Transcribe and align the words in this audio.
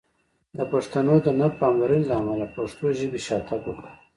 د 0.57 0.59
پښتنو 0.71 1.15
د 1.25 1.27
نه 1.39 1.47
پاملرنې 1.59 2.05
له 2.09 2.15
امله 2.21 2.45
پښتو 2.57 2.85
ژبې 2.99 3.19
شاتګ 3.27 3.61
وکړ! 3.65 3.87